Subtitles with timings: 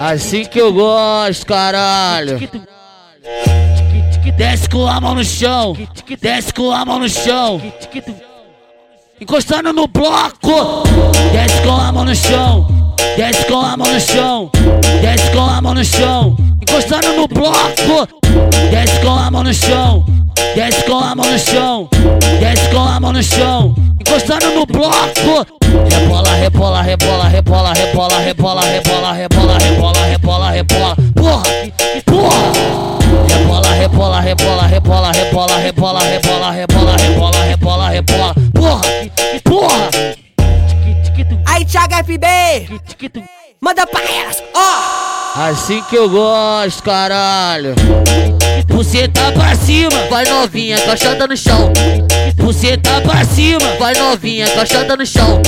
[0.00, 2.38] Assim que eu gosto, caralho.
[4.36, 5.76] Desce com a mão no chão,
[6.20, 7.60] desce com a mão no chão.
[9.20, 10.84] Encostando no bloco,
[11.32, 14.50] desce com a mão no chão, desce com a mão no chão,
[15.02, 16.36] desce com a mão no chão.
[16.62, 18.08] Encostando no bloco,
[18.70, 20.06] desce com a mão no chão,
[20.54, 21.88] desce com a mão no chão,
[22.38, 23.74] desce com a mão no chão.
[24.00, 25.57] Encostando no bloco,
[25.90, 30.96] rebola, rebola, rebola, rebola, rebola, rebola, rebola, rebola, rebola, rebola, rebola.
[31.14, 31.42] Porra,
[32.04, 32.98] porra.
[33.28, 38.34] Rebola, rebola, rebola, rebola, rebola, rebola, rebola, rebola, rebola, rebola, rebola.
[38.54, 38.80] Porra,
[39.44, 39.90] porra.
[41.46, 42.26] Aí, Thiago FB,
[43.60, 45.48] manda pra elas, ó.
[45.48, 47.74] Assim que eu gosto, caralho.
[48.66, 51.72] Buceta pra cima, vai novinha, caixada no chão
[52.38, 53.76] você tá pra cima.
[53.78, 55.40] Vai novinha, caixada no chão.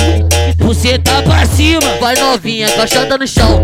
[0.59, 1.81] Você tá pra cima.
[2.01, 3.63] Vai novinha, caixada no chão.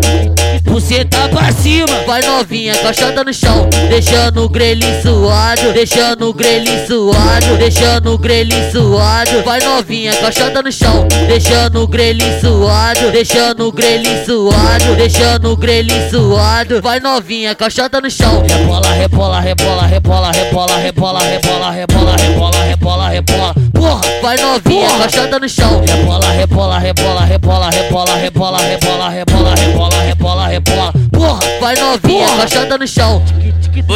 [0.65, 2.03] Você tá pra cima.
[2.05, 3.69] Vai novinha, caixada no chão.
[3.89, 9.43] Deixando o grelho suado, deixando o grelho suado, deixando o grelho suado.
[9.43, 11.07] Vai novinha, caixada no chão.
[11.27, 16.81] Deixando o grelho suado, deixando o grelho suado, deixando o grelho suado.
[16.81, 18.43] Vai novinha, caixada no chão.
[18.47, 22.06] Rebola, rebola, rebola, rebola, rebola, rebola, rebola, rebola
[24.27, 25.81] vai novinha, caixada no chão.
[25.87, 30.93] Rebola, rebola, rebola, rebola, rebola, rebola, rebola, rebola, rebola, rebola, rebola.
[31.13, 33.23] Porra, vai novinha, caixada no chão.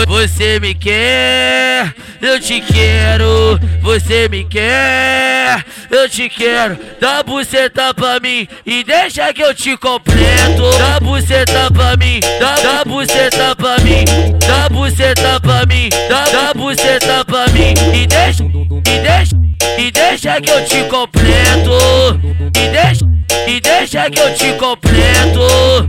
[0.07, 3.59] Você me quer, eu te quero.
[3.81, 6.79] Você me quer, eu te quero.
[7.02, 10.63] Dá buceta pra mim e deixa que eu te completo.
[10.77, 14.05] Dá buceta pra mim, dá, dá buceta pra mim,
[14.47, 18.43] dá buceta pra mim, dá, dá buceta pra mim deixa, e deixa,
[19.92, 21.72] e deixa que eu te completo.
[22.56, 23.06] E deixa,
[23.45, 25.42] e deixa que eu te completo.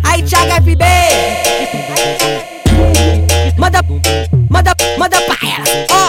[0.03, 0.85] Aí, Thiago FB,
[3.57, 3.81] manda,
[4.51, 6.02] manda, manda pra elas, ó.